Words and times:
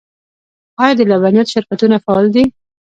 آیا 0.81 0.93
د 0.97 1.01
لبنیاتو 1.11 1.51
شرکتونه 1.55 1.95
فعال 2.05 2.25
دي؟ 2.35 2.43